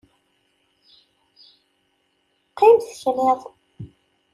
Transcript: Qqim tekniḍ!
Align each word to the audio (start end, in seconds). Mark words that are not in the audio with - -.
Qqim 2.49 2.75
tekniḍ! 2.79 3.41